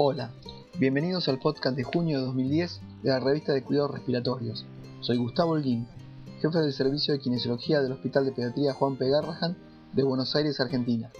[0.00, 0.30] Hola,
[0.78, 4.64] bienvenidos al podcast de junio de 2010 de la revista de Cuidados Respiratorios.
[5.00, 5.88] Soy Gustavo Holguín,
[6.40, 9.10] jefe del servicio de kinesiología del Hospital de Pediatría Juan P.
[9.10, 9.56] Garrahan
[9.92, 11.10] de Buenos Aires, Argentina,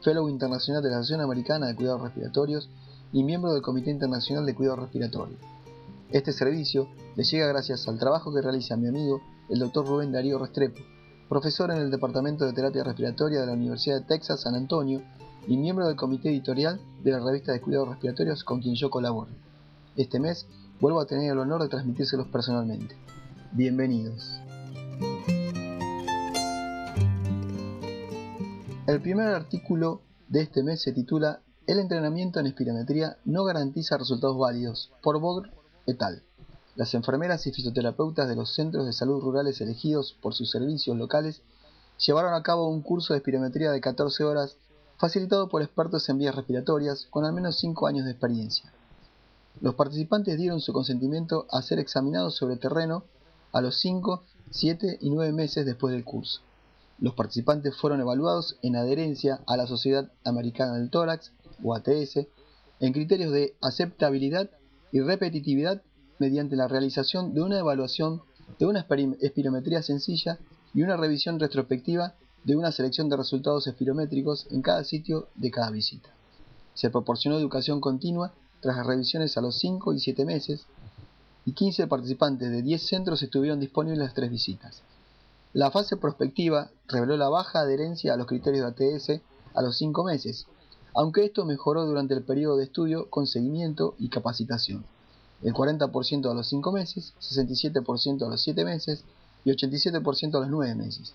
[0.00, 2.70] fellow internacional de la Asociación Americana de Cuidados Respiratorios
[3.12, 5.38] y miembro del Comité Internacional de Cuidados Respiratorios.
[6.10, 9.20] Este servicio le llega gracias al trabajo que realiza mi amigo,
[9.50, 9.86] el Dr.
[9.86, 10.80] Rubén Darío Restrepo,
[11.28, 15.02] profesor en el Departamento de Terapia Respiratoria de la Universidad de Texas San Antonio
[15.46, 19.30] y miembro del comité editorial de la revista de cuidados respiratorios con quien yo colaboro.
[19.96, 20.46] Este mes
[20.80, 22.96] vuelvo a tener el honor de transmitírselos personalmente.
[23.52, 24.40] Bienvenidos.
[28.86, 34.38] El primer artículo de este mes se titula El entrenamiento en espirometría no garantiza resultados
[34.38, 35.50] válidos, por Bogr
[35.86, 36.22] et al.
[36.74, 41.42] Las enfermeras y fisioterapeutas de los centros de salud rurales elegidos por sus servicios locales
[41.98, 44.56] llevaron a cabo un curso de espirometría de 14 horas
[45.02, 48.72] facilitado por expertos en vías respiratorias con al menos 5 años de experiencia.
[49.60, 53.02] Los participantes dieron su consentimiento a ser examinados sobre terreno
[53.50, 56.42] a los 5, 7 y 9 meses después del curso.
[57.00, 61.32] Los participantes fueron evaluados en adherencia a la Sociedad Americana del Tórax,
[61.64, 62.28] o ATS,
[62.78, 64.50] en criterios de aceptabilidad
[64.92, 65.82] y repetitividad
[66.20, 68.22] mediante la realización de una evaluación
[68.60, 68.86] de una
[69.20, 70.38] espirometría sencilla
[70.72, 75.70] y una revisión retrospectiva de una selección de resultados espirométricos en cada sitio de cada
[75.70, 76.10] visita.
[76.74, 80.66] Se proporcionó educación continua tras las revisiones a los 5 y 7 meses
[81.44, 84.82] y 15 participantes de 10 centros estuvieron disponibles las tres visitas.
[85.52, 89.20] La fase prospectiva reveló la baja adherencia a los criterios de ATS
[89.54, 90.46] a los 5 meses,
[90.94, 94.84] aunque esto mejoró durante el periodo de estudio con seguimiento y capacitación.
[95.42, 99.04] El 40% a los 5 meses, 67% a los 7 meses
[99.44, 101.14] y 87% a los 9 meses.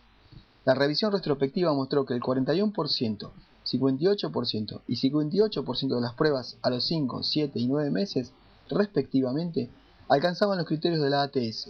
[0.68, 3.32] La revisión retrospectiva mostró que el 41%,
[3.66, 8.34] 58% y 58% de las pruebas a los 5, 7 y 9 meses,
[8.70, 9.70] respectivamente,
[10.10, 11.70] alcanzaban los criterios de la ATS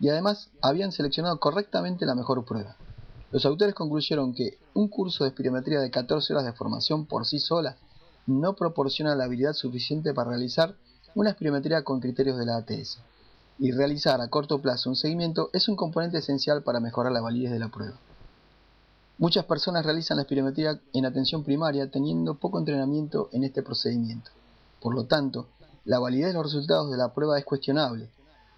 [0.00, 2.74] y además habían seleccionado correctamente la mejor prueba.
[3.32, 7.40] Los autores concluyeron que un curso de espirometría de 14 horas de formación por sí
[7.40, 7.76] sola
[8.26, 10.74] no proporciona la habilidad suficiente para realizar
[11.14, 12.98] una espirometría con criterios de la ATS,
[13.58, 17.52] y realizar a corto plazo un seguimiento es un componente esencial para mejorar la validez
[17.52, 17.98] de la prueba.
[19.18, 24.30] Muchas personas realizan la espirometría en atención primaria teniendo poco entrenamiento en este procedimiento.
[24.80, 25.48] Por lo tanto,
[25.84, 28.10] la validez de los resultados de la prueba es cuestionable.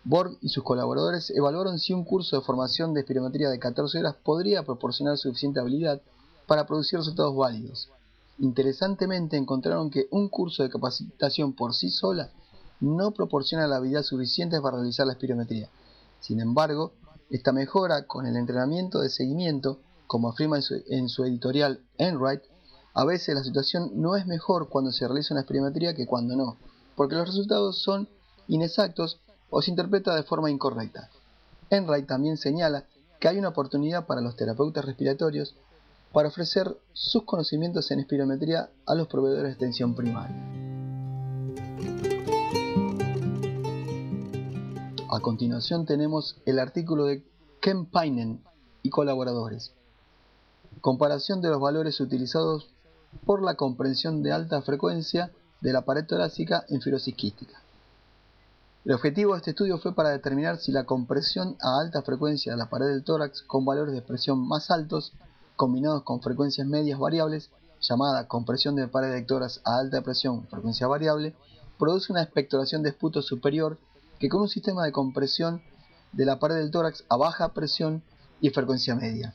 [0.05, 4.17] Borg y sus colaboradores evaluaron si un curso de formación de espirometría de 14 horas
[4.23, 6.03] podría proporcionar suficiente habilidad
[6.47, 7.89] para producir resultados válidos.
[8.39, 12.33] Interesantemente encontraron que un curso de capacitación por sí sola
[12.81, 15.71] no proporciona la habilidad suficiente para realizar la espirometría.
[16.21, 16.93] Sin embargo,
[17.31, 19.79] esta mejora con el entrenamiento de seguimiento
[20.11, 22.43] como afirma en su, editorial Enright,
[22.95, 26.57] a veces la situación no es mejor cuando se realiza una espirometría que cuando no,
[26.97, 28.09] porque los resultados son
[28.49, 29.21] inexactos
[29.51, 31.11] o se interpreta de forma incorrecta.
[31.71, 32.87] Enright también señala
[33.21, 35.55] que hay una oportunidad para los terapeutas respiratorios
[36.13, 40.35] para ofrecer sus conocimientos en espirometría a los proveedores de extensión primaria.
[45.09, 47.23] A continuación tenemos el artículo de
[47.61, 48.43] Ken Painen
[48.83, 49.73] y colaboradores,
[50.81, 52.69] comparación de los valores utilizados
[53.25, 55.31] por la comprensión de alta frecuencia
[55.61, 57.61] de la pared torácica en fibrosis quística.
[58.85, 62.59] El objetivo de este estudio fue para determinar si la compresión a alta frecuencia de
[62.59, 65.13] la pared del tórax con valores de presión más altos,
[65.55, 67.51] combinados con frecuencias medias variables,
[67.83, 71.35] llamada compresión de pared de tórax a alta presión frecuencia variable,
[71.79, 73.79] produce una expectoración de esputo superior
[74.19, 75.63] que con un sistema de compresión
[76.13, 78.03] de la pared del tórax a baja presión
[78.41, 79.35] y frecuencia media.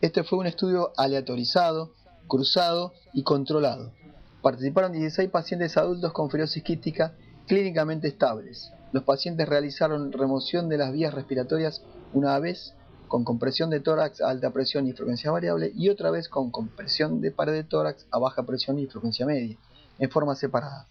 [0.00, 1.92] Este fue un estudio aleatorizado,
[2.26, 3.92] cruzado y controlado.
[4.40, 7.12] Participaron 16 pacientes adultos con fibrosis quística
[7.46, 8.72] clínicamente estables.
[8.92, 11.82] Los pacientes realizaron remoción de las vías respiratorias
[12.14, 12.72] una vez
[13.08, 17.20] con compresión de tórax a alta presión y frecuencia variable y otra vez con compresión
[17.20, 19.58] de pared de tórax a baja presión y frecuencia media,
[19.98, 20.86] en forma separada.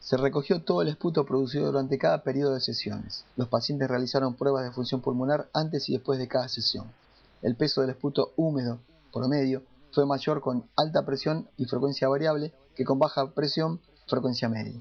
[0.00, 3.26] Se recogió todo el esputo producido durante cada periodo de sesiones.
[3.36, 6.90] Los pacientes realizaron pruebas de función pulmonar antes y después de cada sesión.
[7.42, 8.80] El peso del esputo húmedo
[9.12, 9.62] promedio
[9.92, 14.80] fue mayor con alta presión y frecuencia variable que con baja presión frecuencia media.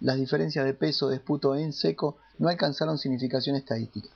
[0.00, 4.08] Las diferencias de peso de esputo en seco no alcanzaron significación estadística.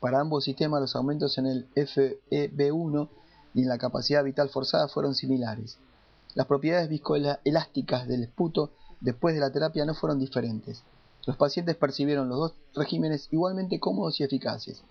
[0.00, 3.08] Para ambos sistemas los aumentos en el FEB1
[3.54, 5.78] y en la capacidad vital forzada fueron similares.
[6.34, 10.82] Las propiedades viscoelásticas del esputo después de la terapia no fueron diferentes.
[11.26, 14.82] Los pacientes percibieron los dos regímenes igualmente cómodos y eficaces.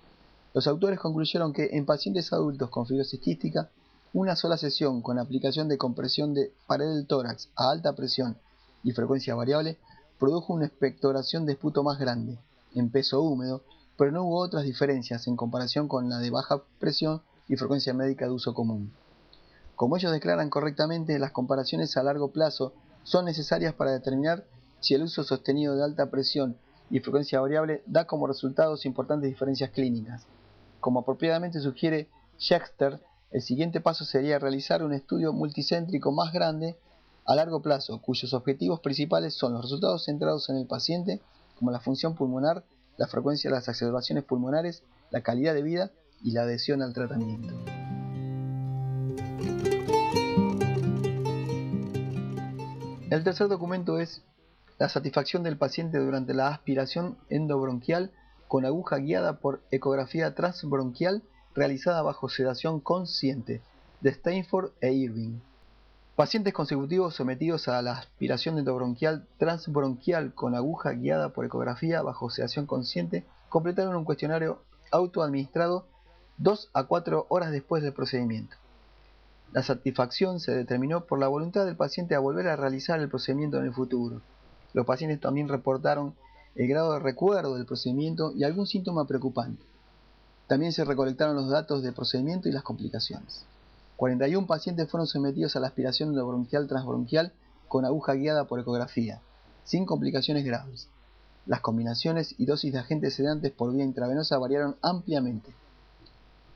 [0.53, 3.69] Los autores concluyeron que en pacientes adultos con fibrosis quística,
[4.11, 8.37] una sola sesión con aplicación de compresión de pared del tórax a alta presión
[8.83, 9.77] y frecuencia variable,
[10.19, 12.37] produjo una expectoración de esputo más grande,
[12.75, 13.63] en peso húmedo,
[13.97, 18.25] pero no hubo otras diferencias en comparación con la de baja presión y frecuencia médica
[18.25, 18.91] de uso común.
[19.77, 24.45] Como ellos declaran correctamente, las comparaciones a largo plazo son necesarias para determinar
[24.81, 26.57] si el uso sostenido de alta presión
[26.89, 30.27] y frecuencia variable da como resultados importantes diferencias clínicas.
[30.81, 32.99] Como apropiadamente sugiere Schechter,
[33.29, 36.75] el siguiente paso sería realizar un estudio multicéntrico más grande
[37.25, 41.21] a largo plazo, cuyos objetivos principales son los resultados centrados en el paciente,
[41.59, 42.63] como la función pulmonar,
[42.97, 44.81] la frecuencia de las exacerbaciones pulmonares,
[45.11, 45.91] la calidad de vida
[46.23, 47.53] y la adhesión al tratamiento.
[53.11, 54.23] El tercer documento es
[54.79, 58.11] la satisfacción del paciente durante la aspiración endobronquial
[58.51, 61.23] con aguja guiada por ecografía transbronquial
[61.55, 63.61] realizada bajo sedación consciente
[64.01, 65.39] de Steinford e Irving.
[66.17, 72.65] Pacientes consecutivos sometidos a la aspiración endobronquial transbronquial con aguja guiada por ecografía bajo sedación
[72.65, 74.61] consciente completaron un cuestionario
[74.91, 75.85] autoadministrado
[76.37, 78.57] 2 a 4 horas después del procedimiento.
[79.53, 83.59] La satisfacción se determinó por la voluntad del paciente a volver a realizar el procedimiento
[83.59, 84.19] en el futuro.
[84.73, 86.15] Los pacientes también reportaron
[86.55, 89.63] el grado de recuerdo del procedimiento y algún síntoma preocupante.
[90.47, 93.45] También se recolectaron los datos del procedimiento y las complicaciones.
[93.95, 97.31] 41 pacientes fueron sometidos a la aspiración endobronquial transbronquial
[97.69, 99.21] con aguja guiada por ecografía,
[99.63, 100.89] sin complicaciones graves.
[101.45, 105.53] Las combinaciones y dosis de agentes sedantes por vía intravenosa variaron ampliamente.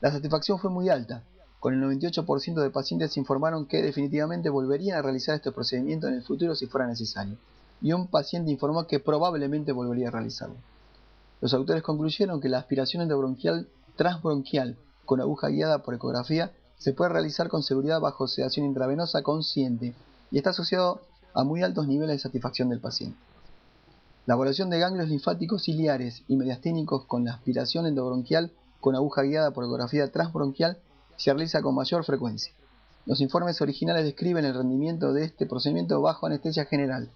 [0.01, 1.23] La satisfacción fue muy alta,
[1.61, 6.21] con el 98% de pacientes informaron que definitivamente volverían a realizar este procedimiento en el
[6.21, 7.37] futuro si fuera necesario
[7.81, 10.55] y un paciente informó que probablemente volvería a realizarlo.
[11.41, 17.11] Los autores concluyeron que la aspiración endobronquial transbronquial con aguja guiada por ecografía se puede
[17.11, 19.93] realizar con seguridad bajo sedación intravenosa consciente
[20.31, 21.01] y está asociado
[21.33, 23.17] a muy altos niveles de satisfacción del paciente.
[24.25, 28.51] La evaluación de ganglios linfáticos ciliares y mediastínicos con la aspiración endobronquial
[28.81, 30.79] con aguja guiada por ecografía transbronquial
[31.15, 32.53] se realiza con mayor frecuencia.
[33.05, 37.11] Los informes originales describen el rendimiento de este procedimiento bajo anestesia general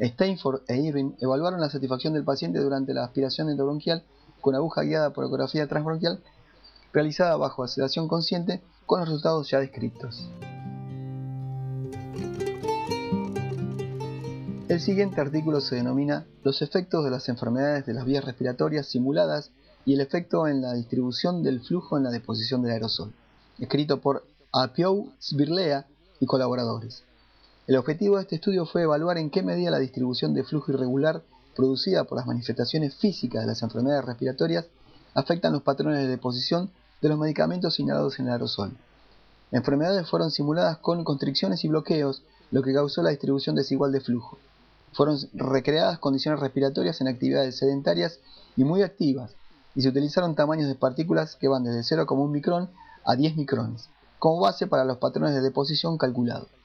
[0.00, 4.04] Steinford e Irving evaluaron la satisfacción del paciente durante la aspiración endobronquial
[4.40, 6.20] con aguja guiada por ecografía transbronquial
[6.92, 10.28] realizada bajo sedación consciente con los resultados ya descritos.
[14.68, 19.50] El siguiente artículo se denomina Los efectos de las enfermedades de las vías respiratorias simuladas
[19.84, 23.12] y el efecto en la distribución del flujo en la deposición del aerosol,
[23.58, 25.86] escrito por Apiou Svirlea
[26.18, 27.04] y colaboradores.
[27.66, 31.24] El objetivo de este estudio fue evaluar en qué medida la distribución de flujo irregular
[31.56, 34.66] producida por las manifestaciones físicas de las enfermedades respiratorias
[35.14, 36.70] afectan los patrones de deposición
[37.02, 38.76] de los medicamentos inhalados en el aerosol.
[39.50, 42.22] Enfermedades fueron simuladas con constricciones y bloqueos,
[42.52, 44.38] lo que causó la distribución desigual de flujo.
[44.92, 48.20] Fueron recreadas condiciones respiratorias en actividades sedentarias
[48.56, 49.34] y muy activas,
[49.74, 52.70] y se utilizaron tamaños de partículas que van desde 0,1 micrón
[53.04, 53.88] a 10 micrones,
[54.20, 56.55] como base para los patrones de deposición calculados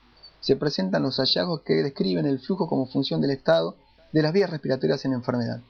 [0.41, 3.75] se presentan los hallazgos que describen el flujo como función del estado
[4.11, 5.61] de las vías respiratorias en enfermedad.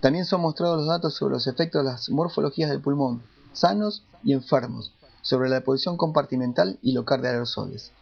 [0.00, 3.22] También son mostrados los datos sobre los efectos de las morfologías del pulmón,
[3.52, 4.92] sanos y enfermos,
[5.22, 7.92] sobre la deposición compartimental y local de aerosoles.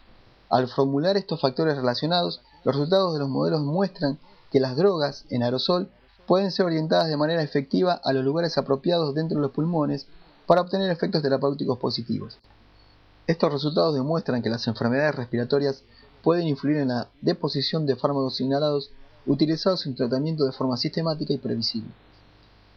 [0.50, 4.18] Al formular estos factores relacionados, los resultados de los modelos muestran
[4.50, 5.90] que las drogas en aerosol
[6.26, 10.06] pueden ser orientadas de manera efectiva a los lugares apropiados dentro de los pulmones
[10.46, 12.38] para obtener efectos terapéuticos positivos.
[13.28, 15.82] Estos resultados demuestran que las enfermedades respiratorias
[16.22, 18.90] pueden influir en la deposición de fármacos inhalados
[19.26, 21.90] utilizados en tratamiento de forma sistemática y previsible.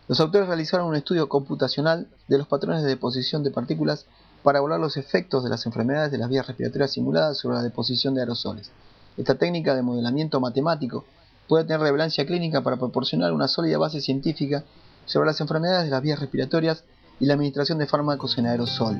[0.09, 4.05] Los autores realizaron un estudio computacional de los patrones de deposición de partículas
[4.43, 8.13] para evaluar los efectos de las enfermedades de las vías respiratorias simuladas sobre la deposición
[8.13, 8.71] de aerosoles.
[9.15, 11.05] Esta técnica de modelamiento matemático
[11.47, 14.65] puede tener relevancia clínica para proporcionar una sólida base científica
[15.05, 16.83] sobre las enfermedades de las vías respiratorias
[17.21, 18.97] y la administración de fármacos en aerosol.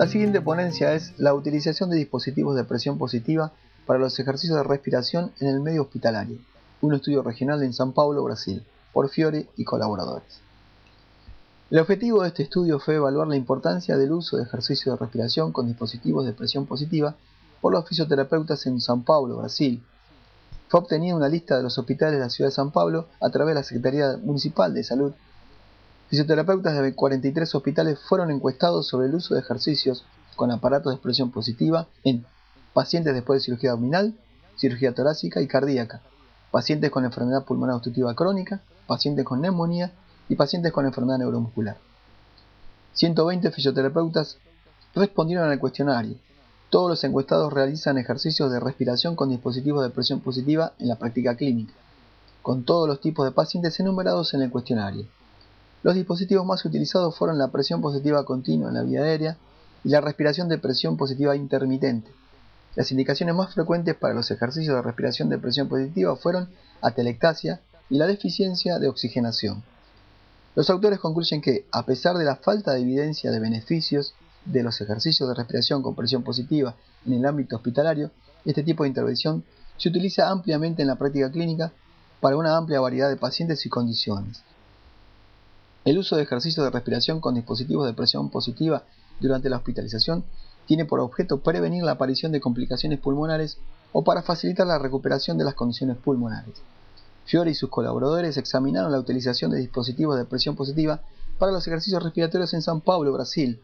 [0.00, 3.52] La siguiente ponencia es la utilización de dispositivos de presión positiva
[3.84, 6.38] para los ejercicios de respiración en el medio hospitalario,
[6.80, 8.64] un estudio regional en São Paulo, Brasil,
[8.94, 10.40] por Fiore y colaboradores.
[11.70, 15.52] El objetivo de este estudio fue evaluar la importancia del uso de ejercicios de respiración
[15.52, 17.14] con dispositivos de presión positiva
[17.60, 19.84] por los fisioterapeutas en São Paulo, Brasil.
[20.68, 23.50] Fue obtenida una lista de los hospitales de la ciudad de São Paulo a través
[23.50, 25.12] de la Secretaría Municipal de Salud
[26.10, 31.30] Fisioterapeutas de 43 hospitales fueron encuestados sobre el uso de ejercicios con aparatos de expresión
[31.30, 32.26] positiva en
[32.74, 34.14] pacientes después de cirugía abdominal,
[34.56, 36.02] cirugía torácica y cardíaca,
[36.50, 39.92] pacientes con enfermedad pulmonar obstructiva crónica, pacientes con neumonía
[40.28, 41.76] y pacientes con enfermedad neuromuscular.
[42.94, 44.38] 120 fisioterapeutas
[44.96, 46.16] respondieron al cuestionario.
[46.70, 51.36] todos los encuestados realizan ejercicios de respiración con dispositivos de presión positiva en la práctica
[51.36, 51.72] clínica,
[52.42, 55.06] con todos los tipos de pacientes enumerados en el cuestionario.
[55.82, 59.38] Los dispositivos más utilizados fueron la presión positiva continua en la vía aérea
[59.82, 62.10] y la respiración de presión positiva intermitente.
[62.76, 66.50] Las indicaciones más frecuentes para los ejercicios de respiración de presión positiva fueron
[66.82, 69.62] atelectasia y la deficiencia de oxigenación.
[70.54, 74.80] Los autores concluyen que, a pesar de la falta de evidencia de beneficios de los
[74.80, 78.10] ejercicios de respiración con presión positiva en el ámbito hospitalario,
[78.44, 79.44] este tipo de intervención
[79.78, 81.72] se utiliza ampliamente en la práctica clínica
[82.20, 84.42] para una amplia variedad de pacientes y condiciones.
[85.90, 88.84] El uso de ejercicios de respiración con dispositivos de presión positiva
[89.18, 90.22] durante la hospitalización
[90.66, 93.58] tiene por objeto prevenir la aparición de complicaciones pulmonares
[93.90, 96.54] o para facilitar la recuperación de las condiciones pulmonares.
[97.24, 101.00] Fiore y sus colaboradores examinaron la utilización de dispositivos de presión positiva
[101.40, 103.60] para los ejercicios respiratorios en San Paulo, Brasil,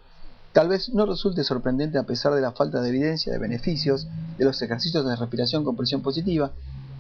[0.53, 4.45] Tal vez no resulte sorprendente a pesar de la falta de evidencia de beneficios de
[4.45, 6.51] los ejercicios de respiración con presión positiva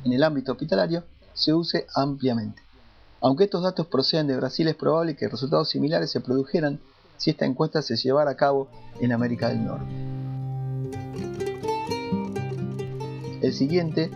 [0.05, 1.03] en el ámbito hospitalario
[1.35, 2.66] se use ampliamente.
[3.27, 6.79] Aunque estos datos proceden de Brasil, es probable que resultados similares se produjeran
[7.17, 8.69] si esta encuesta se llevara a cabo
[9.01, 9.93] en América del Norte.
[13.43, 14.13] El siguiente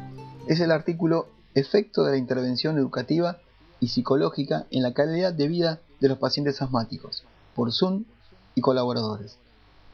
[0.46, 1.26] es el artículo
[1.56, 3.38] Efecto de la intervención educativa
[3.80, 7.24] y psicológica en la calidad de vida de los pacientes asmáticos,
[7.56, 8.04] por Zoom
[8.54, 9.38] y colaboradores.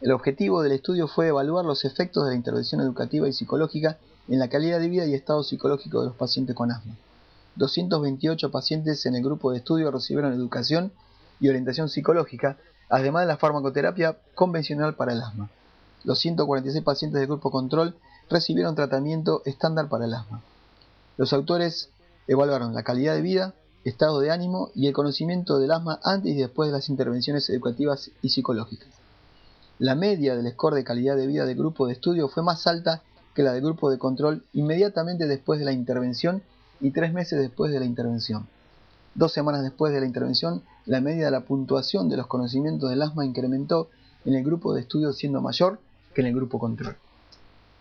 [0.03, 3.97] El objetivo del estudio fue evaluar los efectos de la intervención educativa y psicológica
[4.29, 6.95] en la calidad de vida y estado psicológico de los pacientes con asma.
[7.57, 10.93] 228 pacientes en el grupo de estudio recibieron educación
[11.41, 12.57] y orientación psicológica,
[12.89, 15.51] además de la farmacoterapia convencional para el asma.
[16.05, 17.97] Los 146 pacientes del grupo control
[18.31, 20.43] recibieron tratamiento estándar para el asma.
[21.17, 21.89] Los autores
[22.29, 26.39] evaluaron la calidad de vida, estado de ánimo y el conocimiento del asma antes y
[26.39, 28.89] después de las intervenciones educativas y psicológicas.
[29.79, 33.03] La media del score de calidad de vida del grupo de estudio fue más alta
[33.35, 36.43] que la del grupo de control inmediatamente después de la intervención
[36.81, 38.47] y tres meses después de la intervención.
[39.15, 43.03] Dos semanas después de la intervención, la media de la puntuación de los conocimientos del
[43.03, 43.89] asma incrementó
[44.25, 45.81] en el grupo de estudio siendo mayor
[46.15, 46.97] que en el grupo control.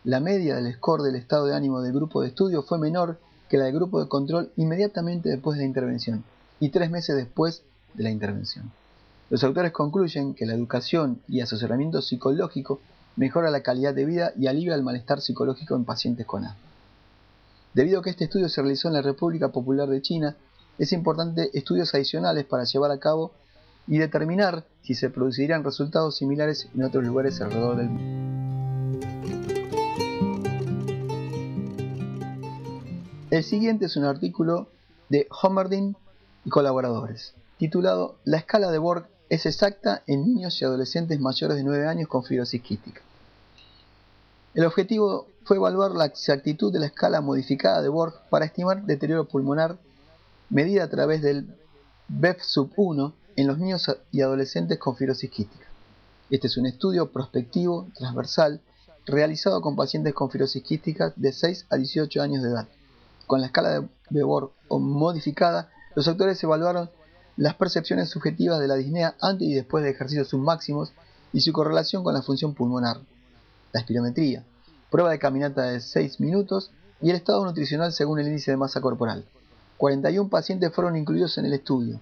[0.04, 3.58] La media del score del estado de ánimo del grupo de estudio fue menor que
[3.58, 6.24] la del grupo de control inmediatamente después de la intervención
[6.60, 7.64] y tres meses después
[7.96, 8.72] de la intervención.
[9.30, 12.80] Los autores concluyen que la educación y asesoramiento psicológico
[13.16, 16.60] mejora la calidad de vida y alivia el malestar psicológico en pacientes con asma.
[17.76, 20.38] Debido a que este estudio se realizó en la República Popular de China,
[20.78, 23.34] es importante estudios adicionales para llevar a cabo
[23.86, 29.08] y determinar si se producirían resultados similares en otros lugares alrededor del mundo.
[33.30, 34.70] El siguiente es un artículo
[35.10, 35.98] de Homerdin
[36.46, 41.64] y colaboradores, titulado La escala de Borg es exacta en niños y adolescentes mayores de
[41.66, 43.02] 9 años con fibrosis quística.
[44.54, 49.28] El objetivo fue evaluar la exactitud de la escala modificada de Borg para estimar deterioro
[49.28, 49.78] pulmonar
[50.50, 51.56] medida a través del
[52.08, 55.68] BEF sub 1 en los niños y adolescentes con fibrosis quística.
[56.32, 58.60] Este es un estudio prospectivo transversal
[59.06, 62.68] realizado con pacientes con fibrosis quística de 6 a 18 años de edad.
[63.28, 66.90] Con la escala de Borg modificada, los autores evaluaron
[67.38, 70.92] las percepciones subjetivas de la disnea antes y después de ejercicios submáximos
[71.34, 73.00] y su correlación con la función pulmonar,
[73.74, 74.44] la espirometría,
[74.96, 76.72] prueba de caminata de 6 minutos
[77.02, 79.26] y el estado nutricional según el índice de masa corporal.
[79.76, 82.00] 41 pacientes fueron incluidos en el estudio.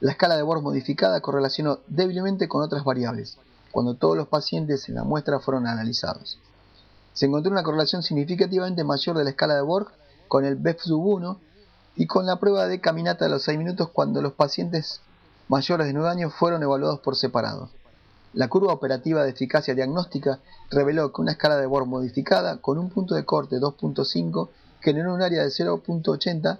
[0.00, 3.38] La escala de Borg modificada correlacionó débilmente con otras variables,
[3.72, 6.38] cuando todos los pacientes en la muestra fueron analizados.
[7.14, 9.88] Se encontró una correlación significativamente mayor de la escala de Borg
[10.28, 11.38] con el BEF-1
[11.96, 15.00] y con la prueba de caminata de los 6 minutos cuando los pacientes
[15.48, 17.70] mayores de 9 años fueron evaluados por separado.
[18.34, 22.90] La curva operativa de eficacia diagnóstica reveló que una escala de Borg modificada con un
[22.90, 24.48] punto de corte 2.5
[24.80, 26.58] generó un área de 0.80,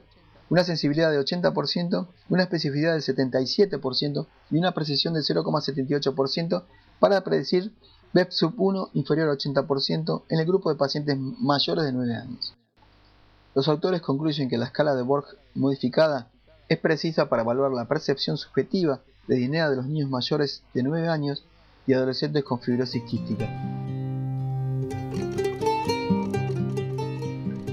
[0.50, 6.62] una sensibilidad de 80%, una especificidad del 77% y una precisión del 0.78%
[7.00, 7.72] para predecir
[8.12, 12.54] BEP sub 1 inferior al 80% en el grupo de pacientes mayores de 9 años.
[13.56, 15.26] Los autores concluyen que la escala de Borg
[15.56, 16.30] modificada
[16.68, 21.08] es precisa para evaluar la percepción subjetiva de disnea de los niños mayores de 9
[21.08, 21.44] años
[21.86, 23.48] y adolescentes con fibrosis quística.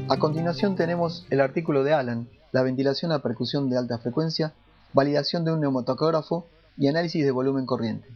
[0.10, 4.54] A continuación tenemos el artículo de Alan, la ventilación a percusión de alta frecuencia,
[4.94, 6.46] validación de un neumatocógrafo
[6.78, 8.10] y análisis de volumen corriente.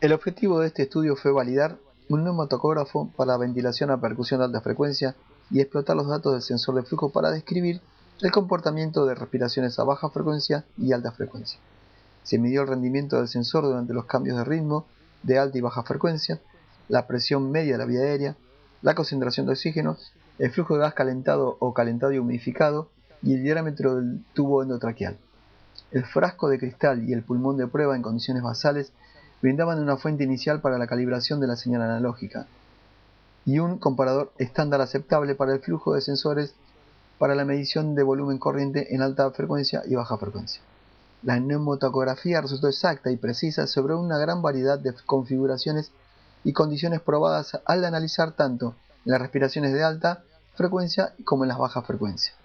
[0.00, 4.60] El objetivo de este estudio fue validar un neumatocógrafo para ventilación a percusión de alta
[4.60, 5.16] frecuencia
[5.50, 7.80] y explotar los datos del sensor de flujo para describir
[8.20, 11.58] el comportamiento de respiraciones a baja frecuencia y alta frecuencia.
[12.24, 14.86] Se midió el rendimiento del sensor durante los cambios de ritmo
[15.22, 16.40] de alta y baja frecuencia,
[16.88, 18.36] la presión media de la vía aérea,
[18.82, 19.96] la concentración de oxígeno,
[20.38, 22.88] el flujo de gas calentado o calentado y humidificado
[23.22, 25.16] y el diámetro del tubo endotraqueal.
[25.92, 28.92] El frasco de cristal y el pulmón de prueba en condiciones basales
[29.40, 32.46] brindaban una fuente inicial para la calibración de la señal analógica
[33.46, 36.54] y un comparador estándar aceptable para el flujo de sensores
[37.18, 40.62] para la medición de volumen corriente en alta frecuencia y baja frecuencia.
[41.24, 45.90] La neumotacografía resultó exacta y precisa sobre una gran variedad de configuraciones
[46.44, 48.74] y condiciones probadas al analizar tanto
[49.06, 50.22] en las respiraciones de alta
[50.54, 52.36] frecuencia como en las bajas frecuencias.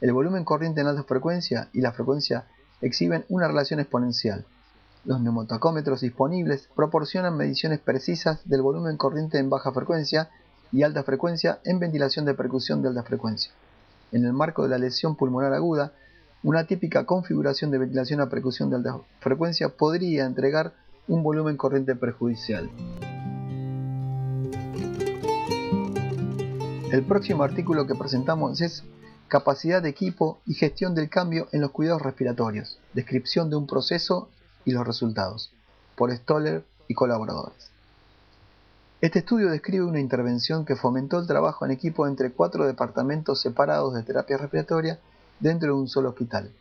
[0.00, 2.46] El volumen corriente en alta frecuencia y la frecuencia
[2.80, 4.44] exhiben una relación exponencial.
[5.04, 10.30] Los neumotacómetros disponibles proporcionan mediciones precisas del volumen corriente en baja frecuencia
[10.72, 13.52] y alta frecuencia en ventilación de percusión de alta frecuencia.
[14.10, 15.92] En el marco de la lesión pulmonar aguda,
[16.42, 20.74] una típica configuración de ventilación a percusión de alta frecuencia podría entregar
[21.08, 22.70] un volumen corriente perjudicial.
[26.92, 28.84] El próximo artículo que presentamos es
[29.28, 32.78] Capacidad de equipo y gestión del cambio en los cuidados respiratorios.
[32.94, 34.28] Descripción de un proceso
[34.64, 35.52] y los resultados.
[35.96, 37.72] Por Stoller y colaboradores.
[39.00, 43.94] Este estudio describe una intervención que fomentó el trabajo en equipo entre cuatro departamentos separados
[43.94, 45.00] de terapia respiratoria
[45.40, 46.52] dentro de un solo hospital.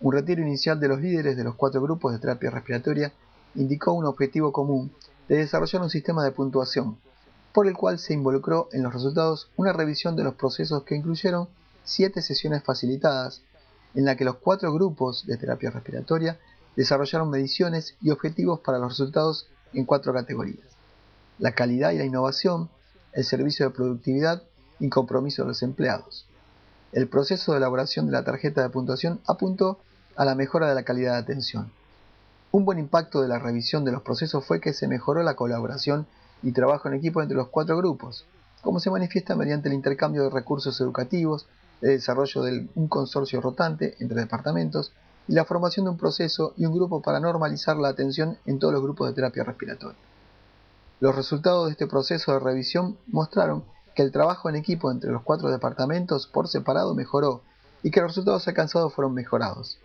[0.00, 3.12] Un retiro inicial de los líderes de los cuatro grupos de terapia respiratoria
[3.54, 4.92] indicó un objetivo común
[5.28, 6.98] de desarrollar un sistema de puntuación,
[7.52, 11.48] por el cual se involucró en los resultados una revisión de los procesos que incluyeron
[11.84, 13.42] siete sesiones facilitadas,
[13.94, 16.38] en la que los cuatro grupos de terapia respiratoria
[16.76, 20.68] desarrollaron mediciones y objetivos para los resultados en cuatro categorías.
[21.38, 22.68] La calidad y la innovación,
[23.12, 24.42] el servicio de productividad
[24.78, 26.26] y compromiso de los empleados.
[26.92, 29.78] El proceso de elaboración de la tarjeta de puntuación apuntó
[30.16, 31.70] a la mejora de la calidad de atención.
[32.50, 36.06] Un buen impacto de la revisión de los procesos fue que se mejoró la colaboración
[36.42, 38.24] y trabajo en equipo entre los cuatro grupos,
[38.62, 41.46] como se manifiesta mediante el intercambio de recursos educativos,
[41.82, 44.92] el desarrollo de un consorcio rotante entre departamentos
[45.28, 48.72] y la formación de un proceso y un grupo para normalizar la atención en todos
[48.72, 49.98] los grupos de terapia respiratoria.
[51.00, 53.62] Los resultados de este proceso de revisión mostraron
[53.98, 57.42] que el trabajo en equipo entre los cuatro departamentos por separado mejoró
[57.82, 59.76] y que los resultados alcanzados fueron mejorados.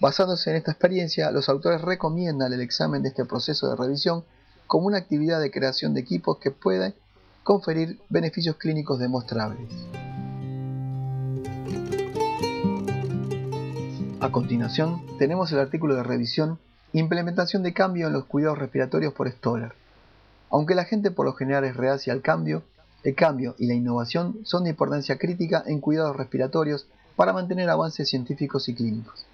[0.00, 4.24] Basándose en esta experiencia, los autores recomiendan el examen de este proceso de revisión
[4.66, 6.94] como una actividad de creación de equipos que puede
[7.44, 9.70] conferir beneficios clínicos demostrables.
[14.18, 16.58] A continuación, tenemos el artículo de revisión
[16.92, 19.74] Implementación de cambio en los cuidados respiratorios por Stoller.
[20.50, 22.64] Aunque la gente por lo general es reacia al cambio,
[23.04, 28.08] el cambio y la innovación son de importancia crítica en cuidados respiratorios para mantener avances
[28.08, 29.26] científicos y clínicos.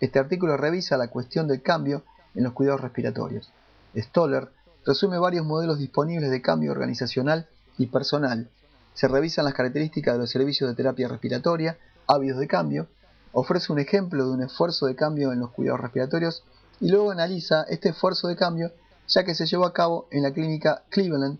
[0.00, 2.02] Este artículo revisa la cuestión del cambio
[2.34, 3.50] en los cuidados respiratorios.
[3.94, 4.48] Stoller
[4.86, 8.48] resume varios modelos disponibles de cambio organizacional y personal.
[8.94, 12.88] Se revisan las características de los servicios de terapia respiratoria, hábitos de cambio,
[13.32, 16.42] ofrece un ejemplo de un esfuerzo de cambio en los cuidados respiratorios
[16.80, 18.72] y luego analiza este esfuerzo de cambio
[19.06, 21.38] ya que se llevó a cabo en la clínica Cleveland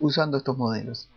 [0.00, 1.08] usando estos modelos.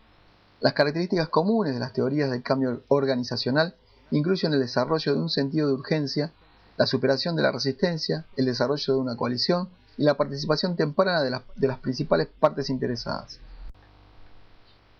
[0.62, 3.74] Las características comunes de las teorías del cambio organizacional
[4.12, 6.34] incluyen el desarrollo de un sentido de urgencia,
[6.78, 11.68] la superación de la resistencia, el desarrollo de una coalición y la participación temprana de,
[11.68, 13.40] las principales partes interesadas.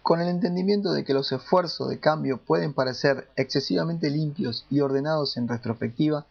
[0.02, 5.38] Con el entendimiento de que los esfuerzos de cambio pueden parecer excesivamente limpios y ordenados
[5.38, 6.26] en retrospectiva,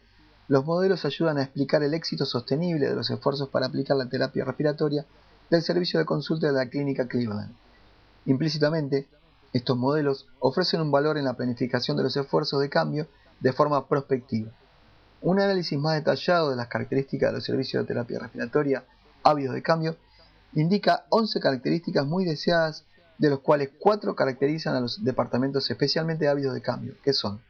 [0.49, 4.45] los modelos ayudan a explicar el éxito sostenible de los esfuerzos para aplicar la terapia
[4.45, 5.07] respiratoria
[5.51, 7.55] del servicio de consulta de la clínica Cleveland.
[8.27, 9.07] Implícitamente,
[9.53, 13.09] estos modelos ofrecen un valor en la planificación de los esfuerzos de cambio
[13.41, 14.51] de forma prospectiva.
[15.23, 18.85] Un análisis más detallado de las características de los servicios de terapia respiratoria
[19.23, 19.97] hábitos de cambio
[20.55, 22.85] indica 11 características muy deseadas,
[23.19, 27.41] de los cuales 4 caracterizan a los departamentos especialmente hábitos de cambio, que son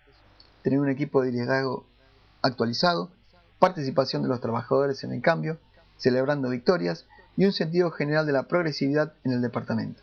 [0.63, 1.87] tener un equipo de liderazgo
[2.43, 3.11] actualizado,
[3.59, 5.59] participación de los trabajadores en el cambio,
[5.97, 10.03] celebrando victorias y un sentido general de la progresividad en el departamento.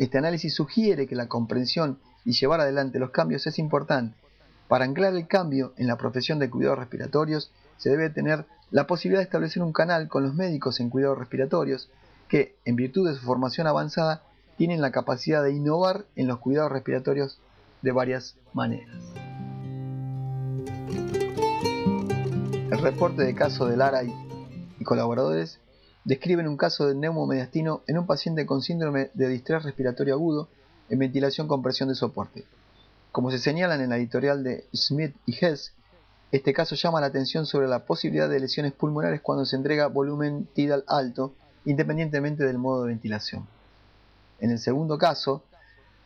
[0.00, 4.16] Este análisis sugiere que la comprensión y llevar adelante los cambios es importante.
[4.66, 9.20] Para anclar el cambio en la profesión de cuidados respiratorios, se debe tener la posibilidad
[9.20, 11.90] de establecer un canal con los médicos en cuidados respiratorios
[12.28, 14.22] que, en virtud de su formación avanzada,
[14.56, 17.38] tienen la capacidad de innovar en los cuidados respiratorios
[17.82, 18.96] de varias maneras.
[22.70, 25.60] El reporte de caso de Lara y colaboradores
[26.04, 30.48] describen un caso de neumomediastino en un paciente con síndrome de distrés respiratorio agudo
[30.88, 32.44] en ventilación con presión de soporte.
[33.12, 35.72] Como se señalan en la editorial de Smith y Hess,
[36.32, 40.46] este caso llama la atención sobre la posibilidad de lesiones pulmonares cuando se entrega volumen
[40.54, 41.34] tidal alto
[41.64, 43.46] independientemente del modo de ventilación.
[44.38, 45.42] En el segundo caso,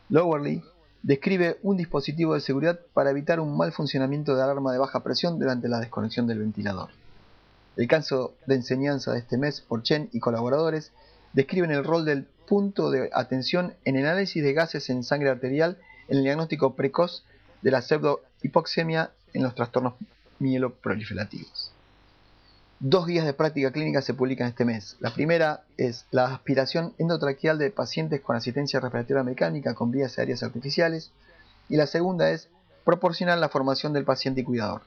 [0.09, 0.63] Lowerly
[1.03, 5.39] describe un dispositivo de seguridad para evitar un mal funcionamiento de alarma de baja presión
[5.39, 6.89] durante la desconexión del ventilador.
[7.77, 10.91] El caso de enseñanza de este mes por Chen y colaboradores
[11.33, 15.77] describen el rol del punto de atención en el análisis de gases en sangre arterial
[16.07, 17.25] en el diagnóstico precoz
[17.61, 19.95] de la pseudohipoxemia en los trastornos
[20.39, 21.71] mieloproliferativos.
[22.79, 24.97] Dos guías de práctica clínica se publican este mes.
[24.99, 30.43] La primera es la aspiración endotraqueal de pacientes con asistencia respiratoria mecánica con vías aéreas
[30.43, 31.11] artificiales
[31.67, 32.49] y la segunda es
[32.83, 34.83] proporcionar la formación del paciente y cuidador.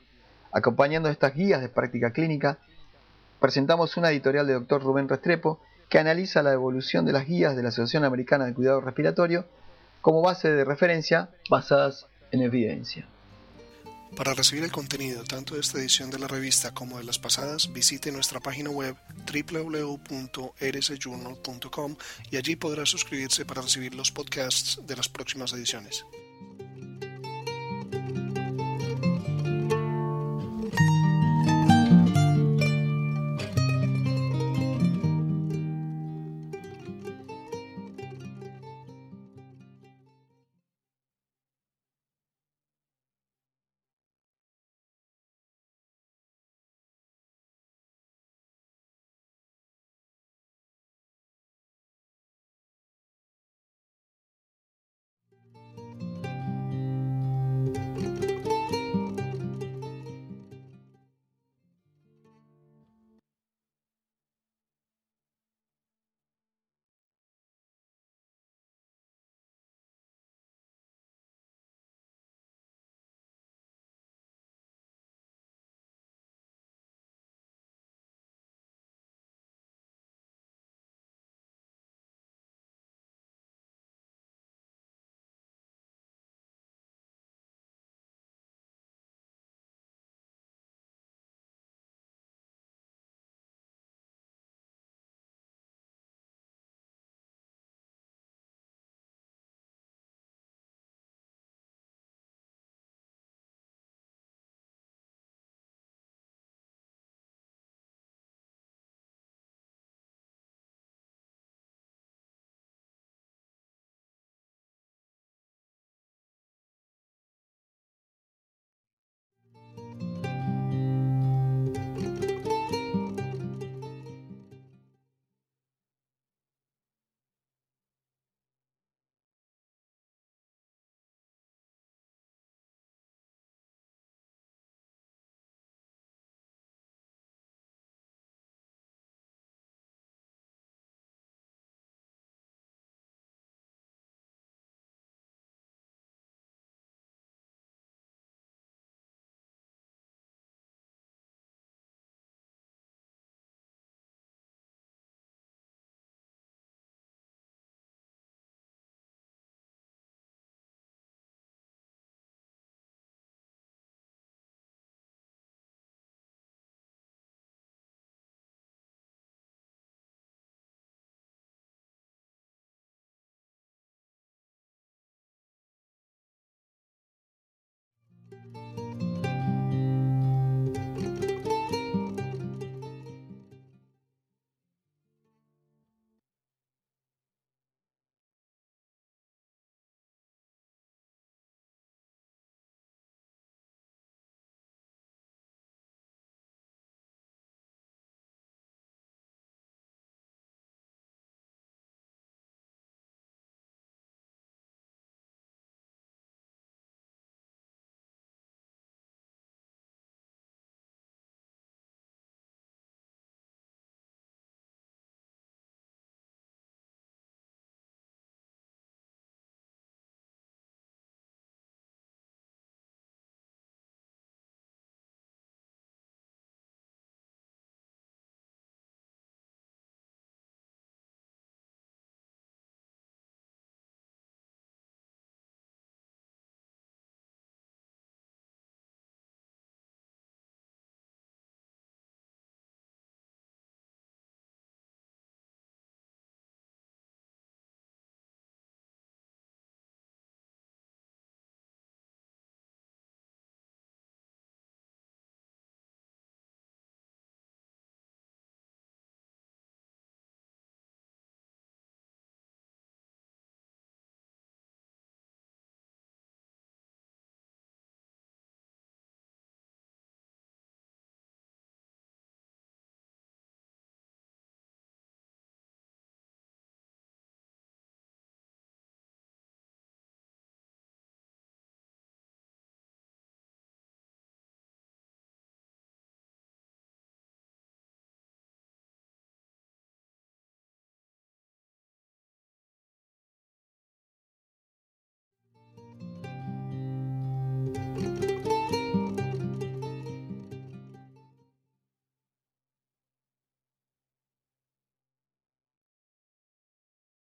[0.53, 2.59] Acompañando estas guías de práctica clínica,
[3.41, 4.83] presentamos una editorial de Dr.
[4.83, 8.81] Rubén Restrepo que analiza la evolución de las guías de la Asociación Americana de Cuidado
[8.81, 9.47] Respiratorio
[10.01, 13.09] como base de referencia basadas en evidencia.
[14.17, 17.71] Para recibir el contenido tanto de esta edición de la revista como de las pasadas,
[17.73, 18.97] visite nuestra página web
[19.31, 21.97] www.rsjournal.com
[22.31, 26.07] y allí podrá suscribirse para recibir los podcasts de las próximas ediciones.